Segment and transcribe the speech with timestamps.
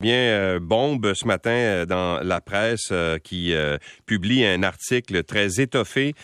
[0.00, 3.52] Bien, euh, bombe ce matin euh, dans la presse euh, qui
[4.06, 6.14] publie un article très étoffé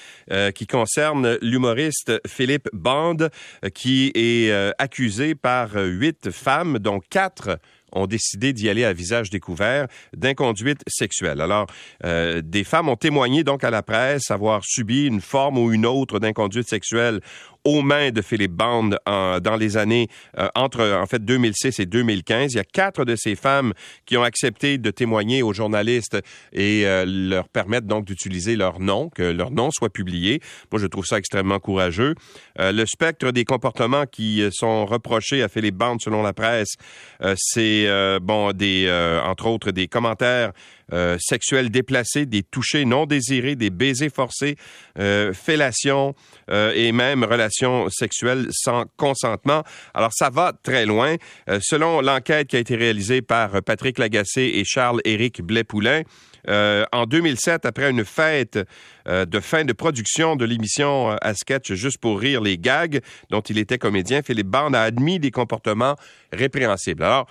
[0.54, 3.30] qui concerne l'humoriste Philippe Bande
[3.74, 7.58] qui est accusé par huit femmes, dont quatre
[7.92, 9.86] ont décidé d'y aller à visage découvert
[10.16, 11.40] d'inconduite sexuelle.
[11.40, 11.66] Alors,
[12.02, 16.18] des femmes ont témoigné donc à la presse avoir subi une forme ou une autre
[16.18, 17.20] d'inconduite sexuelle
[17.64, 20.08] aux mains de Philippe Bond dans les années
[20.38, 22.52] euh, entre en fait 2006 et 2015.
[22.52, 23.72] Il y a quatre de ces femmes
[24.04, 26.18] qui ont accepté de témoigner aux journalistes
[26.52, 30.40] et euh, leur permettre donc d'utiliser leur nom, que leur nom soit publié.
[30.70, 32.14] Moi, je trouve ça extrêmement courageux.
[32.60, 36.74] Euh, le spectre des comportements qui sont reprochés à Philippe Bond selon la presse,
[37.36, 37.88] c'est
[38.20, 38.90] bon des
[39.24, 40.52] entre autres des commentaires
[40.92, 44.56] euh, sexuels déplacés, des touchés non désirés, des baisers forcés,
[44.98, 46.14] euh, fellations
[46.50, 49.62] euh, et même relations sexuelles sans consentement.
[49.94, 51.16] Alors ça va très loin.
[51.60, 56.02] selon l'enquête qui a été réalisée par Patrick Lagacé et Charles-Éric Blais-Poulain,
[56.46, 58.58] en 2007, après une fête
[59.06, 63.58] de fin de production de l'émission à sketch Juste pour rire les gags, dont il
[63.58, 65.96] était comédien, Philippe Bond a admis des comportements
[66.32, 67.02] répréhensibles.
[67.02, 67.26] Alors,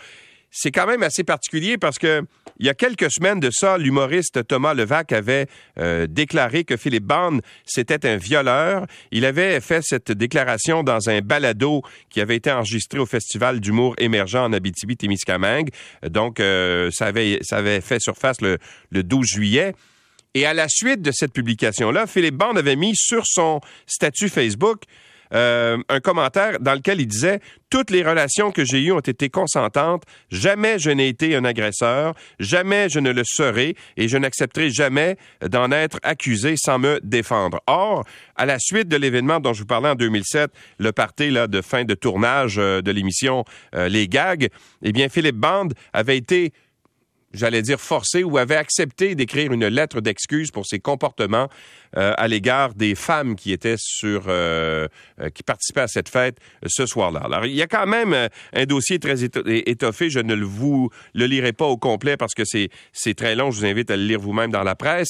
[0.53, 2.23] c'est quand même assez particulier parce que
[2.59, 5.47] il y a quelques semaines de ça, l'humoriste Thomas Levac avait
[5.79, 8.85] euh, déclaré que Philippe Bond c'était un violeur.
[9.11, 13.95] Il avait fait cette déclaration dans un balado qui avait été enregistré au Festival d'humour
[13.97, 15.69] émergent en Abitibi-Témiscamingue.
[16.07, 18.57] Donc, euh, ça, avait, ça avait fait surface le,
[18.91, 19.73] le 12 juillet.
[20.35, 24.83] Et à la suite de cette publication-là, Philippe Bond avait mis sur son statut Facebook
[25.33, 29.29] euh, un commentaire dans lequel il disait toutes les relations que j'ai eues ont été
[29.29, 30.03] consentantes.
[30.29, 32.13] Jamais je n'ai été un agresseur.
[32.39, 37.59] Jamais je ne le serai et je n'accepterai jamais d'en être accusé sans me défendre.
[37.65, 41.47] Or, à la suite de l'événement dont je vous parlais en 2007, le party là,
[41.47, 43.43] de fin de tournage euh, de l'émission
[43.75, 44.49] euh, Les Gags,
[44.83, 46.53] eh bien, Philippe Band avait été
[47.33, 51.49] j'allais dire forcé ou avait accepté d'écrire une lettre d'excuse pour ses comportements
[51.97, 54.87] euh, à l'égard des femmes qui étaient sur euh,
[55.19, 57.21] euh, qui participaient à cette fête ce soir-là.
[57.23, 60.09] Alors il y a quand même un dossier très étoffé.
[60.09, 63.51] Je ne vous le lirai pas au complet parce que c'est c'est très long.
[63.51, 65.09] Je vous invite à le lire vous-même dans la presse.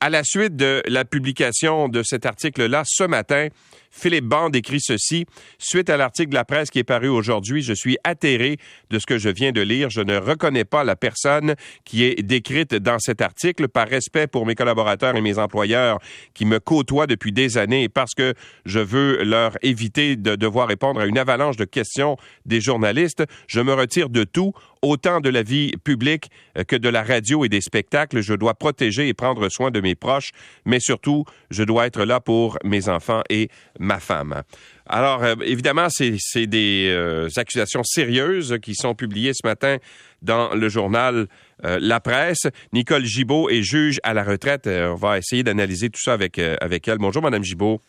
[0.00, 3.48] À la suite de la publication de cet article-là ce matin,
[3.94, 5.24] Philippe Band écrit ceci.
[5.58, 8.58] Suite à l'article de la presse qui est paru aujourd'hui, je suis atterré
[8.90, 9.88] de ce que je viens de lire.
[9.88, 14.46] Je ne reconnais pas la personne qui est décrite dans cet article par respect pour
[14.46, 16.00] mes collaborateurs et mes employeurs
[16.34, 18.34] qui me côtoient depuis des années et parce que
[18.66, 22.16] je veux leur éviter de devoir répondre à une avalanche de questions
[22.46, 23.24] des journalistes.
[23.46, 24.52] Je me retire de tout
[24.84, 28.20] autant de la vie publique euh, que de la radio et des spectacles.
[28.20, 30.30] Je dois protéger et prendre soin de mes proches,
[30.64, 34.42] mais surtout, je dois être là pour mes enfants et ma femme.
[34.86, 39.78] Alors, euh, évidemment, c'est des euh, accusations sérieuses qui sont publiées ce matin
[40.20, 41.26] dans le journal
[41.62, 42.46] La Presse.
[42.72, 44.66] Nicole Gibault est juge à la retraite.
[44.66, 46.98] on va essayer d'analyser tout ça avec, avec elle.
[46.98, 47.80] Bonjour, Madame Gibault.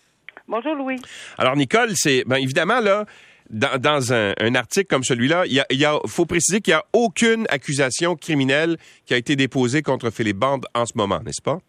[0.48, 0.98] Bonjour, Louis.
[1.38, 3.06] Alors, Nicole, c'est ben, évidemment, là,
[3.50, 9.14] dans, un, article comme celui-là, il faut préciser qu'il n'y a aucune accusation criminelle qui
[9.14, 11.60] a été déposée contre Philippe Bande en ce moment, n'est-ce pas?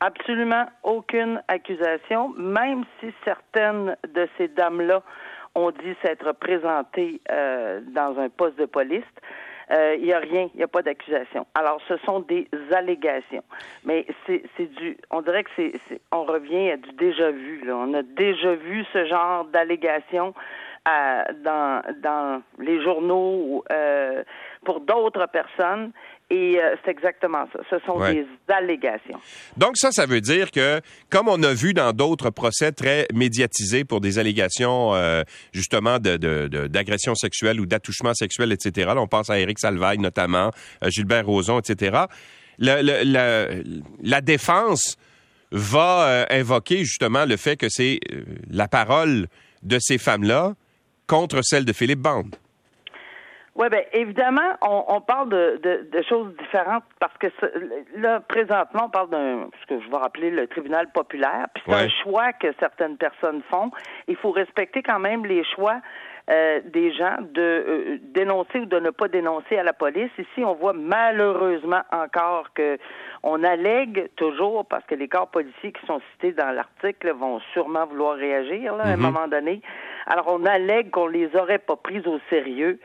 [0.00, 5.02] Absolument aucune accusation, même si certaines de ces dames-là
[5.54, 9.04] ont dit s'être présentées euh, dans un poste de police.
[9.70, 11.46] Euh, il n'y a rien, il n'y a pas d'accusation.
[11.54, 13.44] Alors, ce sont des allégations.
[13.84, 17.62] Mais c'est du, on dirait que c'est, on revient à du déjà vu.
[17.70, 20.34] On a déjà vu ce genre d'allégations
[21.44, 24.22] dans, dans les journaux euh,
[24.64, 25.92] pour d'autres personnes.
[26.30, 27.58] Et euh, c'est exactement ça.
[27.70, 29.18] Ce sont des allégations.
[29.56, 30.80] Donc ça, ça veut dire que,
[31.10, 37.12] comme on a vu dans d'autres procès très médiatisés pour des allégations euh, justement d'agression
[37.12, 40.50] de, sexuelle ou d'attouchement sexuel, etc., on pense à Éric Salvaille notamment,
[40.86, 42.04] Gilbert Rozon, etc.,
[42.58, 44.98] la, la défense
[45.50, 48.00] va invoquer justement le fait que c'est
[48.50, 49.28] la parole
[49.62, 50.54] de ces femmes-là
[51.10, 52.36] contre celle de Philippe Bande.
[53.56, 57.26] Oui, bien, évidemment, on, parle de, choses différentes parce que
[57.96, 61.74] là, présentement, on parle d'un, ce que je vais rappeler le tribunal populaire, puis c'est
[61.74, 63.70] un choix que certaines personnes font.
[64.06, 65.80] Il faut respecter quand même les choix
[66.30, 70.10] euh, des gens de euh, dénoncer ou de ne pas dénoncer à la police.
[70.16, 72.78] Ici, on voit malheureusement encore que
[73.22, 77.84] on allègue toujours, parce que les corps policiers qui sont cités dans l'article vont sûrement
[77.86, 79.02] vouloir réagir là, à un mhm.
[79.02, 79.60] moment donné,
[80.06, 82.78] Alors, on allègue qu'on les aurait pas prises au sérieux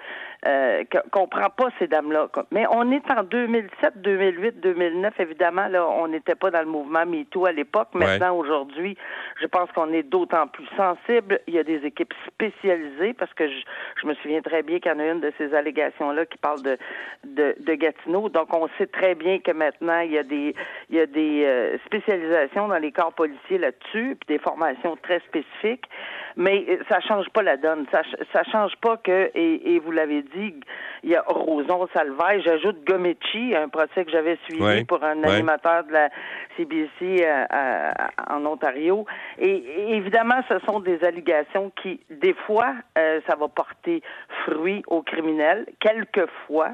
[0.47, 2.27] euh, qu'on prend pas ces dames-là.
[2.51, 7.03] Mais on est en 2007, 2008, 2009, évidemment, là, on n'était pas dans le mouvement
[7.03, 7.87] MeToo à l'époque.
[7.93, 8.95] Maintenant, aujourd'hui,
[9.41, 11.39] je pense qu'on est d'autant plus sensible.
[11.47, 13.55] Il y a des équipes spécialisées parce que je,
[14.01, 16.61] je me souviens très bien qu'il y en a une de ces allégations-là qui parle
[16.61, 16.77] de,
[17.23, 18.29] de, de, Gatineau.
[18.29, 20.55] Donc, on sait très bien que maintenant, il y a des,
[20.91, 25.21] il y a des euh, spécialisations dans les corps policiers là-dessus, puis des formations très
[25.21, 25.85] spécifiques.
[26.37, 27.85] Mais euh, ça change pas la donne.
[27.91, 28.01] Ça,
[28.31, 30.34] ça change pas que, et, et vous l'avez dit,
[31.03, 32.41] il y a Roson Salvaille.
[32.43, 36.09] J'ajoute Gomechi, un procès que j'avais suivi pour un animateur de la
[36.57, 36.89] CBC
[37.25, 37.91] euh,
[38.29, 39.05] en Ontario.
[39.39, 44.01] Et, évidemment, ce sont des allégations qui, des fois, euh, ça va porter
[44.45, 45.65] fruit aux criminels.
[45.79, 46.71] Quelquefois,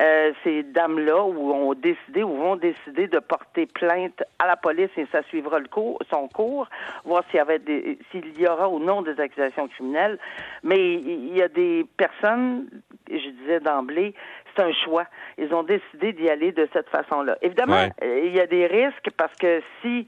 [0.00, 4.90] euh, ces dames-là ou ont décidé ou vont décider de porter plainte à la police
[4.96, 6.68] et ça suivra le cours, son cours,
[7.04, 10.18] voir s'il y avait des, s'il y aura ou non des accusations criminelles.
[10.62, 12.68] Mais il y a des personnes,
[13.10, 14.14] je disais d'emblée,
[14.54, 15.04] c'est un choix.
[15.38, 17.36] Ils ont décidé d'y aller de cette façon-là.
[17.42, 20.06] Évidemment, il y a des risques parce que si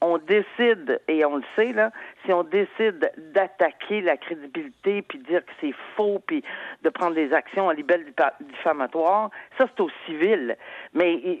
[0.00, 1.90] on décide, et on le sait, là,
[2.24, 6.42] si on décide d'attaquer la crédibilité, puis dire que c'est faux, puis
[6.82, 8.04] de prendre des actions à libelle
[8.40, 10.56] diffamatoire, ça, c'est au civil.
[10.92, 11.40] Mais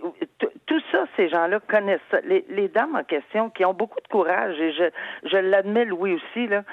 [0.66, 2.20] tout ça, ces gens-là connaissent ça.
[2.24, 4.84] Les, les, dames en question, qui ont beaucoup de courage, et je,
[5.24, 6.64] je l'admets, Louis aussi, là,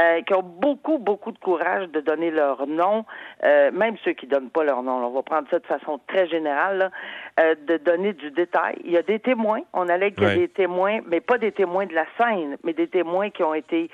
[0.00, 3.04] euh, qui ont beaucoup, beaucoup de courage de donner leur nom,
[3.44, 5.04] euh, même ceux qui donnent pas leur nom.
[5.04, 6.90] on va prendre ça de façon très générale,
[7.38, 8.76] euh, de donner du détail.
[8.84, 11.52] Il y a des témoins, on allait qu'il y a des témoins, mais pas des
[11.52, 13.90] témoins de la scène, mais des témoins qui ont été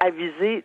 [0.00, 0.64] avisés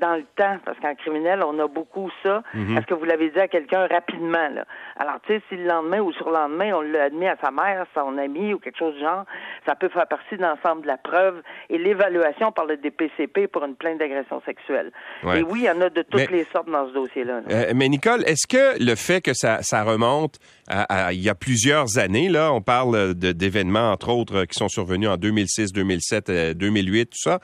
[0.00, 2.42] dans le temps, parce qu'en criminel, on a beaucoup ça.
[2.54, 2.78] Mhm.
[2.78, 4.48] Est-ce que vous l'avez dit à quelqu'un rapidement?
[4.54, 4.64] Là?
[4.96, 7.50] Alors, tu sais, si le lendemain ou sur le lendemain, on l'a admis à sa
[7.50, 9.24] mère, son ami ou quelque chose du genre,
[9.66, 13.64] ça peut faire partie de l'ensemble de la preuve et l'évaluation par le DPCP pour
[13.64, 14.92] une plainte d'agression sexuelle.
[15.34, 17.40] Et oui, il y en a de toutes les sortes dans ce dossier-là.
[17.50, 21.34] Euh, mais Nicole, est-ce que le fait que ça, ça remonte à, il y a
[21.34, 27.06] plusieurs années, là, on parle d'événements, entre autres, qui sont survenus en 2006, 2007, 2008,
[27.06, 27.38] tout ça,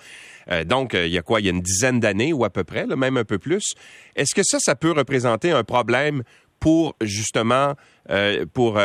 [0.51, 1.41] euh, donc, euh, il y a quoi?
[1.41, 3.75] Il y a une dizaine d'années ou à peu près, même un peu plus.
[4.17, 6.23] Est-ce que ça, ça peut représenter un problème
[6.61, 7.75] pour justement
[8.11, 8.79] euh, pour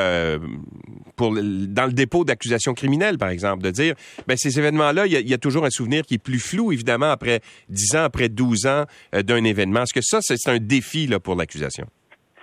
[1.16, 3.94] pour dans le dépôt d'accusations criminelles par exemple de dire
[4.28, 7.12] ben ces événements là il y, a, toujours un souvenir qui est plus flou évidemment
[7.12, 11.20] après 10 ans après 12 ans d'un événement est-ce que ça c'est un défi là
[11.20, 11.86] pour l'accusation?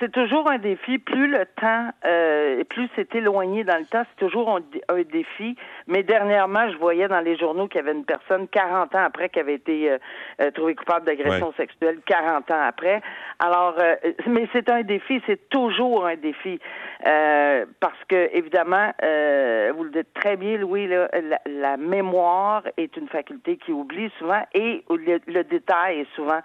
[0.04, 0.98] C'est toujours un défi.
[0.98, 4.60] Plus le temps, euh, plus c'est éloigné dans le temps, c'est toujours un,
[5.10, 5.56] défi.
[5.86, 9.28] Mais dernièrement, je voyais dans les journaux qu'il y avait une personne 40 ans après
[9.28, 9.98] qui avait été euh,
[10.42, 13.00] euh, trouvée coupable d'agression sexuelle, 40 ans après.
[13.38, 13.94] Alors, euh,
[14.26, 16.60] mais c'est un défi, c'est toujours un défi.
[17.80, 18.92] parce que, évidemment,
[19.74, 21.08] vous le dites très bien, Louis, là,
[21.46, 26.40] la, mémoire est une faculté qui oublie souvent et le détail est souvent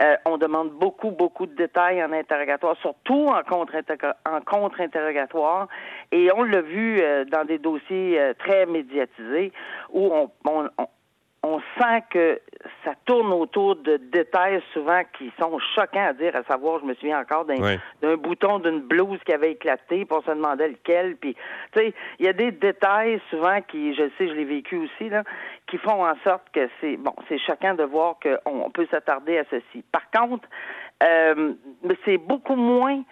[0.00, 3.42] euh, on demande beaucoup, beaucoup de détails en interrogatoire, surtout en
[4.42, 5.68] contre-interrogatoire.
[6.12, 9.52] et on l'a vu euh, dans des dossiers euh, très médiatisés
[9.92, 10.86] où on, on, on
[11.78, 12.40] sent que
[12.84, 16.94] ça tourne autour de détails souvent qui sont choquants à dire, à savoir, je me
[16.94, 21.34] souviens encore d'un bouton d'une blouse qui avait éclaté, puis on se demandait lequel, puis
[21.72, 25.08] tu sais, il y a des détails souvent qui, je sais, je l'ai vécu aussi
[25.08, 25.22] là,
[25.68, 29.44] qui font en sorte que c'est bon, c'est choquant de voir qu'on peut s'attarder à
[29.50, 29.84] ceci.
[29.92, 30.48] Par contre,
[31.02, 31.52] euh,
[32.04, 33.02] c'est beaucoup moins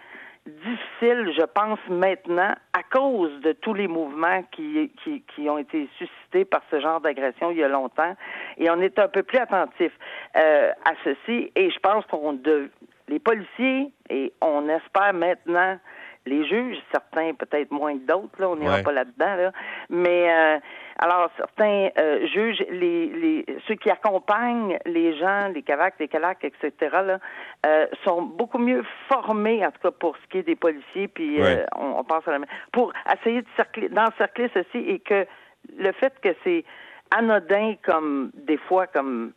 [0.47, 5.89] difficile, je pense, maintenant, à cause de tous les mouvements qui, qui, qui ont été
[5.97, 8.15] suscités par ce genre d'agression il y a longtemps.
[8.57, 9.91] Et on est un peu plus attentif
[10.35, 11.51] euh, à ceci.
[11.55, 12.69] Et je pense qu'on de
[13.07, 15.77] les policiers, et on espère maintenant
[16.25, 19.51] les juges, certains peut-être moins que d'autres, là, on n'ira pas là-dedans, là,
[19.89, 20.59] mais euh,
[20.99, 26.43] alors certains euh, juges, les, les ceux qui accompagnent les gens, les cavacs, les calacs,
[26.43, 26.71] etc.,
[27.05, 27.19] là,
[27.65, 31.39] euh, sont beaucoup mieux formés, en tout cas pour ce qui est des policiers, puis
[31.75, 32.39] on, on, pense à la
[32.71, 35.25] pour essayer de d'encercler ceci et que
[35.77, 36.63] le fait que c'est
[37.11, 39.33] anodin comme des fois comme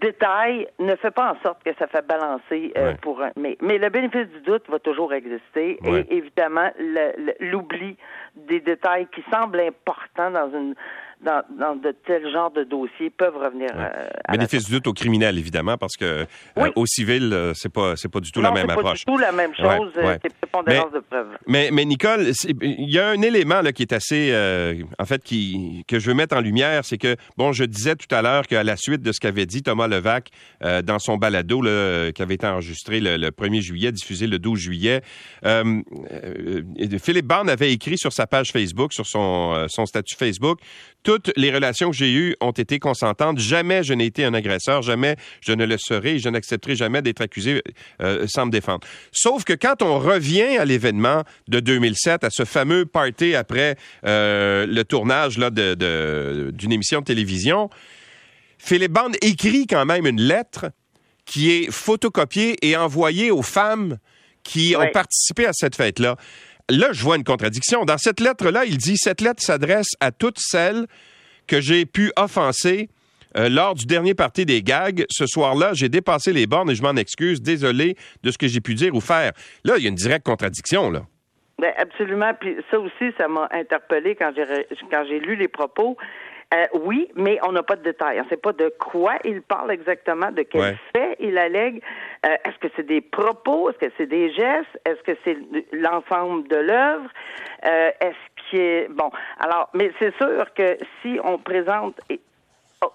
[0.00, 3.30] détail ne fait pas en sorte que ça fait balancer euh, pour un.
[3.36, 6.70] Mais, mais le bénéfice du doute va toujours exister et évidemment
[7.40, 7.96] l'oubli
[8.46, 10.74] des détails qui semblent importants dans une
[11.24, 13.70] dans, de tels genres de dossiers peuvent revenir.
[13.74, 16.26] Euh, Bénéfice du doute au criminel, évidemment, parce que
[16.58, 19.00] euh, au civil, euh, c'est pas c'est pas du tout la même approche.
[19.00, 19.92] C'est pas du tout la même chose.
[19.94, 21.28] C'est prépondérance de preuve.
[21.46, 24.32] Mais, mais Nicole, il y a un élément là qui est assez,
[24.98, 28.12] en fait, qui que je veux mettre en lumière, c'est que bon, je disais tout
[28.14, 30.28] à l'heure qu'à la suite de ce qu'avait dit Thomas Levac
[30.60, 35.02] dans son balado là, qui avait été enregistré le, 1er juillet, diffusé le 12 juillet,
[37.02, 40.60] Philippe Barne avait écrit sur sa page Facebook, sur son son statut Facebook,
[41.02, 43.38] tout toutes les relations que j'ai eues ont été consentantes.
[43.38, 47.20] Jamais je n'ai été un agresseur, jamais je ne le serai, je n'accepterai jamais d'être
[47.20, 47.62] accusé
[48.02, 48.86] euh, sans me défendre.
[49.12, 54.66] Sauf que quand on revient à l'événement de 2007, à ce fameux party après euh,
[54.66, 57.70] le tournage là, d'une émission de télévision,
[58.58, 60.66] Philippe Band écrit quand même une lettre
[61.26, 63.98] qui est photocopiée et envoyée aux femmes
[64.42, 66.16] qui ont participé à cette fête-là.
[66.70, 67.84] Là, je vois une contradiction.
[67.84, 70.86] Dans cette lettre-là, il dit Cette lettre s'adresse à toutes celles
[71.46, 72.88] que j'ai pu offenser
[73.36, 75.04] euh, lors du dernier parti des gags.
[75.10, 77.42] Ce soir-là, j'ai dépassé les bornes et je m'en excuse.
[77.42, 79.32] Désolé de ce que j'ai pu dire ou faire.
[79.64, 81.02] Là, il y a une directe contradiction, là.
[81.58, 82.32] Ben absolument.
[82.40, 85.96] Puis ça aussi, ça m'a interpellé quand j'ai lu les propos.
[86.54, 88.20] Euh, oui, mais on n'a pas de détails.
[88.20, 91.82] On ne sait pas de quoi il parle exactement, de quel fait il allègue.
[92.24, 93.70] Euh, est-ce que c'est des propos?
[93.70, 94.78] Est-ce que c'est des gestes?
[94.84, 95.36] Est-ce que c'est
[95.72, 97.08] l'ensemble de l'œuvre?
[97.66, 98.88] Euh, est-ce qu'il est...
[98.88, 102.00] Bon, alors, mais c'est sûr que si on présente...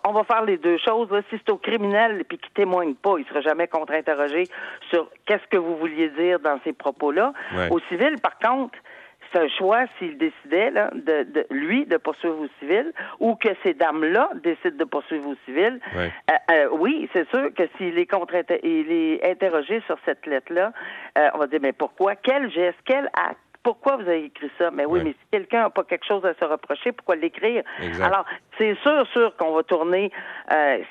[0.08, 1.10] On va faire les deux choses.
[1.32, 4.44] Si c'est au criminel et puis qui témoigne pas, il sera jamais contre-interrogé
[4.92, 7.34] sur qu'est-ce que vous vouliez dire dans ces propos-là.
[7.72, 8.78] Au civil, par contre,
[9.32, 13.50] c'est un choix s'il décidait, là, de, de, lui, de poursuivre au civil, ou que
[13.64, 15.80] ces dames-là décident de poursuivre au civil.
[15.96, 16.08] Euh,
[16.52, 20.72] euh, oui, c'est sûr que s'il est contre il est interrogé sur cette lettre-là,
[21.18, 22.16] euh, on va dire, mais pourquoi?
[22.16, 22.78] Quel geste?
[22.86, 23.40] Quel acte?
[23.62, 24.72] Pourquoi vous avez écrit ça?
[24.72, 27.64] Mais oui, mais si quelqu'un n'a pas quelque chose à se reprocher, pourquoi l'écrire?
[28.02, 28.24] Alors,
[28.58, 30.12] c'est sûr, sûr qu'on va tourner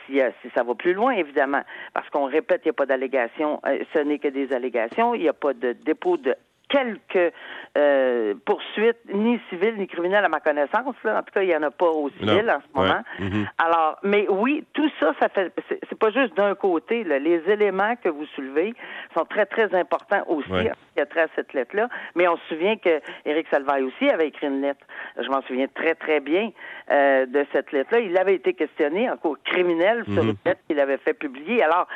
[0.06, 1.62] si, si, ça va plus loin, évidemment.
[1.94, 3.62] Parce qu'on répète, il n'y a pas d'allégation.
[3.94, 5.14] ce n'est que des allégations.
[5.14, 6.36] Il n'y a pas de dépôt de
[6.68, 7.32] quelques
[7.76, 10.94] euh, poursuites, ni civiles ni criminelles à ma connaissance.
[11.04, 11.18] Là.
[11.18, 13.02] En tout cas, il n'y en a pas au civil en ce moment.
[13.20, 13.46] Mm-hmm.
[13.58, 15.52] Alors, mais oui, tout ça, ça fait.
[15.68, 17.04] C'est pas juste d'un côté.
[17.04, 17.18] Là.
[17.18, 18.74] Les éléments que vous soulevez
[19.16, 20.50] sont très très importants aussi.
[20.50, 20.72] Ouais.
[20.98, 21.88] À cette lettre-là.
[22.16, 24.84] Mais on se souvient que Éric Salvaille aussi avait écrit une lettre.
[25.16, 26.50] Je m'en souviens très très bien
[26.90, 28.00] euh, de cette lettre-là.
[28.00, 30.30] Il avait été questionné en cours criminel sur mm-hmm.
[30.30, 31.62] une lettre qu'il avait fait publier.
[31.62, 31.86] Alors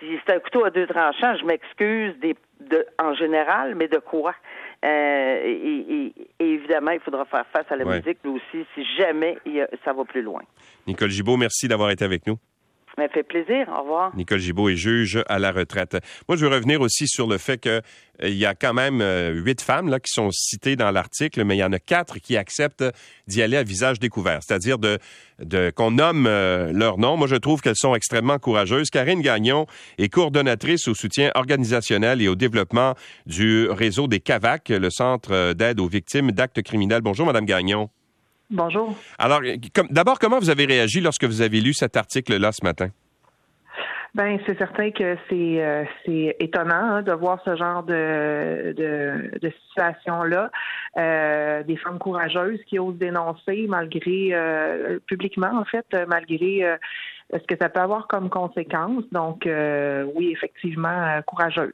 [0.00, 1.34] c'est un couteau à deux tranchants.
[1.36, 2.36] Je m'excuse des,
[2.68, 4.34] de, en général, mais de quoi?
[4.84, 9.38] Euh, et, évidemment, il faudra faire face à la musique, mais aussi si jamais
[9.84, 10.42] ça va plus loin.
[10.86, 12.36] Nicole Gibault, merci d'avoir été avec nous.
[12.96, 13.66] Ça fait plaisir.
[13.68, 14.14] Au revoir.
[14.14, 15.96] Nicole Gibault est juge à la retraite.
[16.28, 17.82] Moi, je veux revenir aussi sur le fait qu'il
[18.22, 21.56] euh, y a quand même euh, huit femmes là, qui sont citées dans l'article, mais
[21.56, 22.84] il y en a quatre qui acceptent
[23.26, 24.98] d'y aller à visage découvert, c'est-à-dire de,
[25.70, 27.16] qu'on nomme euh, leur nom.
[27.16, 28.90] Moi, je trouve qu'elles sont extrêmement courageuses.
[28.90, 29.66] Karine Gagnon
[29.98, 32.94] est coordonnatrice au soutien organisationnel et au développement
[33.26, 37.02] du réseau des CAVAC, le Centre d'aide aux victimes d'actes criminels.
[37.02, 37.90] Bonjour, Madame Gagnon.
[38.50, 38.96] Bonjour.
[39.18, 39.40] Alors,
[39.90, 42.88] d'abord, comment vous avez réagi lorsque vous avez lu cet article-là ce matin?
[44.14, 49.38] Ben, c'est certain que c'est euh, c'est étonnant hein, de voir ce genre de de,
[49.40, 50.52] de situation là,
[50.96, 56.76] euh, des femmes courageuses qui osent dénoncer malgré euh, publiquement en fait, malgré
[57.32, 59.02] ce que ça peut avoir comme conséquence.
[59.10, 59.48] Donc,
[60.14, 61.72] oui, effectivement, courageuse.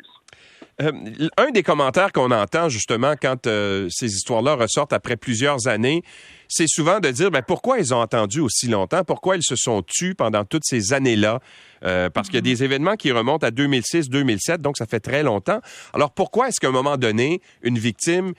[0.81, 0.93] Euh,
[1.37, 6.03] un des commentaires qu'on entend justement quand euh, ces histoires-là ressortent après plusieurs années,
[6.49, 9.83] c'est souvent de dire ben, pourquoi ils ont attendu aussi longtemps, pourquoi ils se sont
[9.83, 11.41] tus pendant toutes ces années-là,
[11.85, 15.23] euh, parce qu'il y a des événements qui remontent à 2006-2007, donc ça fait très
[15.23, 15.61] longtemps.
[15.93, 18.33] Alors pourquoi est-ce qu'à un moment donné, une victime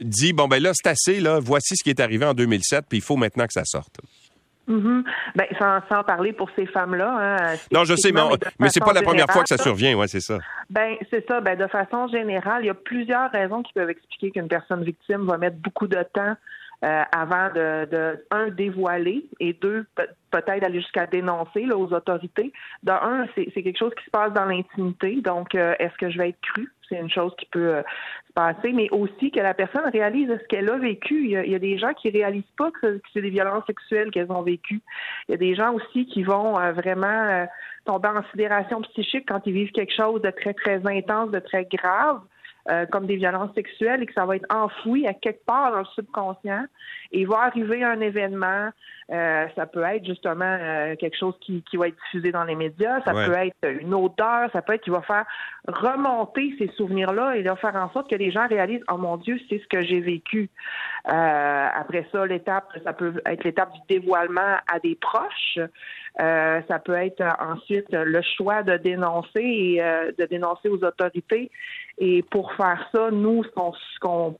[0.00, 2.98] dit bon ben là c'est assez, là, voici ce qui est arrivé en 2007, puis
[2.98, 4.00] il faut maintenant que ça sorte?
[4.68, 5.02] Mm
[5.34, 7.16] ben, sans, sans, parler pour ces femmes-là.
[7.18, 8.20] Hein, non, je sais, mais,
[8.58, 10.38] mais c'est pas la première fois que ça survient, ouais, c'est ça.
[10.68, 11.40] Ben, c'est ça.
[11.40, 15.26] Ben, de façon générale, il y a plusieurs raisons qui peuvent expliquer qu'une personne victime
[15.26, 16.36] va mettre beaucoup de temps
[16.84, 19.84] euh, avant de, de, un, dévoiler et deux,
[20.30, 22.52] peut-être aller jusqu'à dénoncer là, aux autorités.
[22.84, 26.18] De un, c'est quelque chose qui se passe dans l'intimité, donc euh, est-ce que je
[26.18, 26.72] vais être cru?
[26.88, 27.82] C'est une chose qui peut euh,
[28.28, 31.24] se passer, mais aussi que la personne réalise ce qu'elle a vécu.
[31.24, 34.42] Il y a, des gens qui réalisent pas que, c'est des violences sexuelles qu'elles ont
[34.42, 34.80] vécues.
[35.28, 37.46] Il y a des gens aussi qui vont euh, vraiment
[37.84, 41.64] tomber en sidération psychique quand ils vivent quelque chose de très, très intense, de très
[41.64, 42.20] grave.
[42.70, 45.78] Euh, comme des violences sexuelles et que ça va être enfoui à quelque part dans
[45.78, 46.66] le subconscient.
[47.12, 48.68] Et il va arriver un événement,
[49.10, 52.54] euh, ça peut être justement euh, quelque chose qui, qui va être diffusé dans les
[52.54, 55.24] médias, ça peut être une odeur, ça peut être qui va faire
[55.66, 59.38] remonter ces souvenirs-là et va faire en sorte que les gens réalisent oh mon Dieu,
[59.48, 60.50] c'est ce que j'ai vécu.
[61.04, 65.58] après ça, l'étape, ça peut être l'étape du dévoilement à des proches.
[66.18, 69.80] ça peut être ensuite le choix de dénoncer et
[70.18, 71.50] de dénoncer aux autorités.
[71.96, 74.36] Et pour faire ça, nous, ce qu'on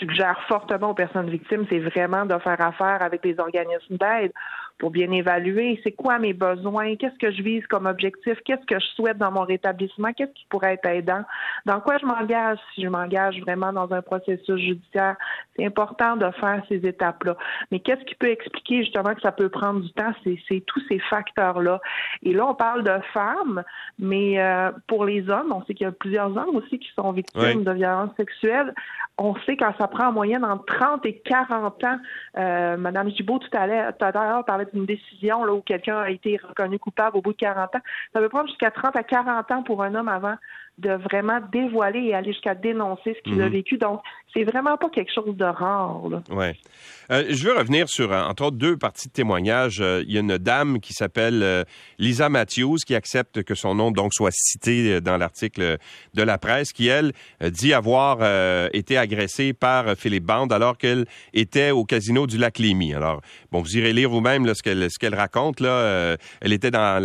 [0.00, 4.32] suggère fortement aux personnes victimes, c'est vraiment de faire affaire avec des organismes d'aide
[4.80, 8.80] pour bien évaluer c'est quoi mes besoins, qu'est-ce que je vise comme objectif, qu'est-ce que
[8.80, 11.22] je souhaite dans mon rétablissement, qu'est-ce qui pourrait être aidant,
[11.66, 15.16] dans quoi je m'engage, si je m'engage vraiment dans un processus judiciaire,
[15.56, 17.36] C'est important de faire ces étapes-là.
[17.70, 20.12] Mais qu'est-ce qui peut expliquer justement que ça peut prendre du temps?
[20.24, 21.80] C'est tous ces facteurs-là.
[22.22, 23.62] Et là, on parle de femmes,
[23.98, 27.12] mais euh, pour les hommes, on sait qu'il y a plusieurs hommes aussi qui sont
[27.12, 28.74] victimes de violences sexuelles.
[29.18, 31.98] On sait quand ça prend en moyenne entre 30 et 40 ans.
[32.38, 36.78] Euh, Madame Gibault, tout à l'heure, parlait d'une décision là, où quelqu'un a été reconnu
[36.78, 37.80] coupable au bout de 40 ans.
[38.12, 40.36] Ça peut prendre jusqu'à 30 à 40 ans pour un homme avant
[40.80, 43.52] de vraiment dévoiler et aller jusqu'à dénoncer ce qu'il a mhm.
[43.52, 43.78] vécu.
[43.78, 44.00] Donc,
[44.32, 46.02] c'est vraiment pas quelque chose de rare.
[46.30, 46.46] Oui.
[47.10, 49.80] Euh, je veux revenir sur, euh, entre autres, deux parties de témoignage.
[49.80, 51.64] Euh, il y a une dame qui s'appelle
[51.98, 55.78] Lisa Matthews qui accepte que son nom donc soit cité dans l'article
[56.14, 58.18] de la presse, qui, elle, dit avoir
[58.72, 62.94] été agressée par Philippe Band alors qu'elle était au casino du lac Lémy.
[62.94, 63.20] Alors,
[63.50, 65.60] bon, vous irez lire vous-même ce qu'elle ce qu'elle raconte.
[65.60, 67.02] Là, elle était dans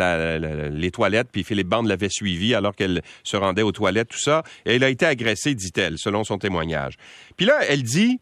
[0.71, 4.43] les toilettes, puis Philippe Band l'avait suivie alors qu'elle se rendait aux toilettes, tout ça.
[4.65, 6.95] Et elle a été agressée, dit-elle, selon son témoignage.
[7.37, 8.19] Puis là, elle dit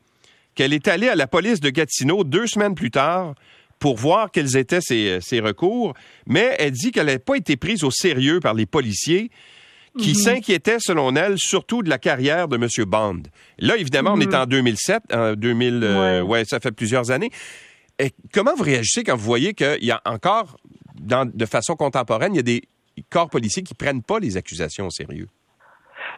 [0.56, 3.36] qu'elle est allée à la police de Gatineau deux semaines plus tard
[3.80, 5.94] pour voir quels étaient ses, recours,
[6.26, 9.30] mais elle dit qu'elle n'a pas été prise au sérieux par les policiers
[10.00, 10.16] qui mhm.
[10.16, 12.68] s'inquiétaient, selon elle, surtout de la carrière de M.
[12.88, 13.24] Bond.
[13.60, 14.36] Là, évidemment, on est mhm.
[14.36, 16.46] en 2007, en 2000, euh, ouais.
[16.46, 17.30] ça fait plusieurs années.
[18.00, 20.58] Et comment vous réagissez quand vous voyez qu'il y a encore,
[20.96, 22.64] de façon contemporaine, il y a des
[23.10, 25.28] corps policiers qui prennent pas les accusations au sérieux?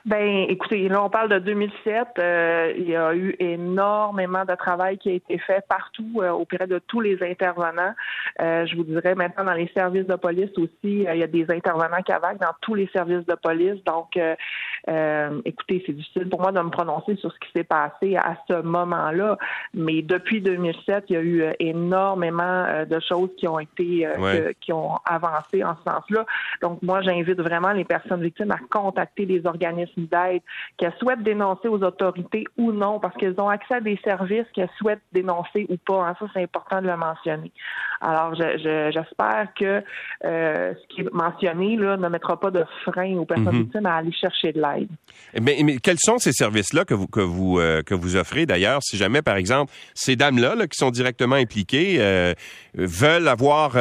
[0.05, 2.07] Ben, écoutez, là, on parle de 2007.
[2.19, 6.67] Euh, il y a eu énormément de travail qui a été fait partout euh, auprès
[6.67, 7.93] de tous les intervenants.
[8.39, 11.49] Euh, je vous dirais maintenant dans les services de police aussi, il y a des
[11.49, 13.83] intervenants CAVAC dans tous les services de police.
[13.85, 14.19] Donc,
[15.45, 18.61] écoutez, c'est difficile pour moi de me prononcer sur ce qui s'est passé à ce
[18.61, 19.37] moment-là.
[19.73, 24.07] Mais depuis 2007, il y a eu énormément de choses qui ont été
[24.61, 26.25] qui ont avancé en ce sens-là.
[26.61, 30.41] Donc, moi, j'invite vraiment les personnes victimes à contacter les organismes d'aide,
[30.77, 34.69] qu'elles souhaitent dénoncer aux autorités ou non, parce qu'elles ont accès à des services qu'elles
[34.77, 36.07] souhaitent dénoncer ou pas.
[36.07, 36.15] Hein.
[36.19, 37.51] Ça, c'est important de le mentionner.
[38.01, 39.83] Alors, j'espère que
[40.23, 43.63] euh, ce qui est mentionné là, ne mettra pas de frein aux personnes mhm.
[43.63, 44.74] victimes à aller chercher de l'aide.
[45.41, 48.81] Mais, mais, quels sont ces services-là que vous, que, vous, euh, que vous offrez d'ailleurs,
[48.83, 52.33] si jamais, par exemple, ces dames-là qui sont directement impliquées euh,
[52.73, 53.75] veulent avoir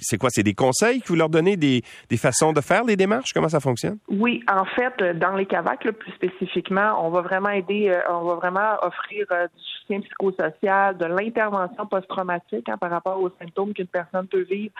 [0.00, 0.30] c'est quoi?
[0.30, 3.32] C'est des conseils que vous leur donnez, des, des, façons de faire les démarches?
[3.32, 3.98] Comment ça fonctionne?
[4.08, 8.34] Oui, en fait, dans les CAVAC, plus spécifiquement, on va vraiment aider, euh, on va
[8.36, 13.86] vraiment offrir euh, du soutien psychosocial, de l'intervention post-traumatique hein, par rapport aux symptômes qu'une
[13.86, 14.72] personne peut vivre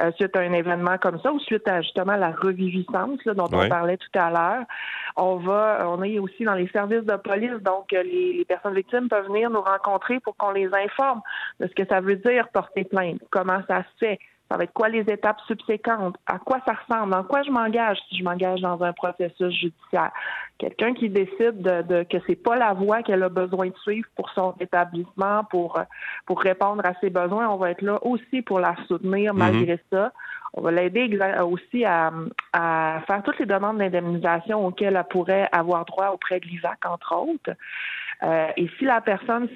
[0.00, 3.68] euh, suite à un événement comme ça ou suite à justement la reviviscence dont on
[3.68, 4.64] parlait tout à l'heure.
[5.16, 9.08] On va, on est aussi dans les services de police, donc les, les personnes victimes
[9.08, 11.20] peuvent venir nous rencontrer pour qu'on les informe
[11.60, 14.18] de ce que ça veut dire porter plainte, comment ça se fait,
[14.50, 16.16] ça va être quoi les étapes subséquentes?
[16.26, 17.12] À quoi ça ressemble?
[17.14, 17.98] En quoi je m'engage?
[18.08, 20.10] Si je m'engage dans un processus judiciaire?
[20.56, 24.08] Quelqu'un qui décide de, de que c'est pas la voie qu'elle a besoin de suivre
[24.16, 25.78] pour son établissement, pour,
[26.24, 29.38] pour répondre à ses besoins, on va être là aussi pour la soutenir mhm.
[29.38, 30.12] malgré ça.
[30.54, 32.10] On va l'aider aussi à,
[32.54, 37.14] à, faire toutes les demandes d'indemnisation auxquelles elle pourrait avoir droit auprès de l'IVAC, entre
[37.14, 37.52] autres.
[38.22, 39.48] Euh, et si la personne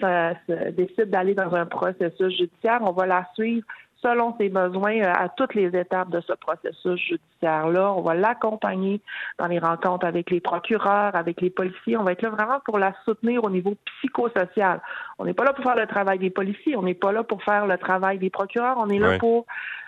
[0.76, 3.66] décide d'aller dans un processus judiciaire, on va la suivre
[4.03, 7.93] selon ses besoins euh, à toutes les étapes de ce processus judiciaire-là.
[7.93, 9.01] On va l'accompagner
[9.38, 11.97] dans les rencontres avec les procureurs, avec les policiers.
[11.97, 14.81] On va être là vraiment pour la soutenir au niveau psychosocial.
[15.19, 17.43] On n'est pas là pour faire le travail des policiers, on n'est pas là pour
[17.43, 19.47] faire le travail des procureurs, on est là pour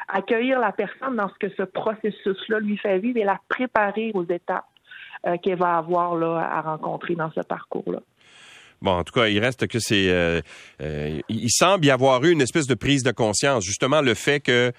[0.09, 4.25] accueillir la personne dans ce que ce processus-là lui fait vivre et la préparer aux
[4.25, 4.67] étapes
[5.27, 8.01] euh, qu'elle va avoir là, à rencontrer dans ce parcours-là.
[8.85, 10.11] Bon, en tout cas, il reste que c'est.
[10.11, 10.43] Euh,
[10.83, 13.65] euh, il semble y avoir eu une espèce de prise de conscience.
[13.65, 14.73] Justement, le fait que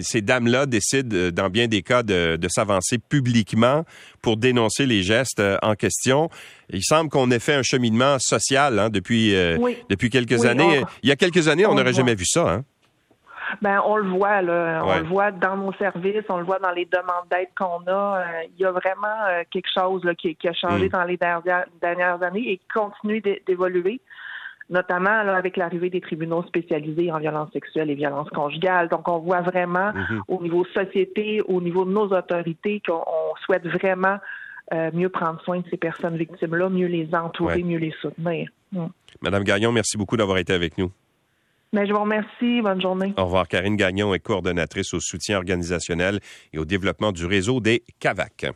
[0.00, 3.84] ces dames-là décident, euh, dans bien des cas, de, s'avancer publiquement
[4.22, 6.30] pour dénoncer les gestes en question.
[6.72, 9.34] Il semble qu'on ait fait un cheminement social hein, depuis,
[9.90, 10.80] depuis quelques années.
[11.02, 12.48] Il y a quelques années, on n'aurait jamais vu ça.
[12.48, 12.64] Hein?
[13.62, 14.82] Ben, on le voit, là.
[14.84, 18.20] On le voit dans nos services, on le voit dans les demandes d'aide qu'on a.
[18.20, 20.90] Euh, il y a vraiment euh, quelque chose là, qui, a changé mm.
[20.90, 24.00] dans les dernières, années et qui continue d'évoluer
[24.68, 28.88] notamment avec l'arrivée des tribunaux spécialisés en violence sexuelle et violence conjugale.
[28.88, 30.20] Donc, on voit vraiment mm-hmm.
[30.26, 33.04] au niveau société, au niveau de nos autorités, qu'on
[33.44, 34.18] souhaite vraiment
[34.74, 38.48] euh, mieux prendre soin de ces personnes victimes-là, mieux les entourer, mieux les soutenir.
[38.72, 38.86] Mm.
[39.22, 40.90] Madame Gagnon, merci beaucoup d'avoir été avec nous.
[41.72, 42.62] Mais je vous remercie.
[42.62, 43.12] Bonne journée.
[43.16, 43.48] Au revoir.
[43.48, 46.20] Karine Gagnon est coordonnatrice au soutien organisationnel
[46.52, 48.46] et au développement du réseau des CAVAC.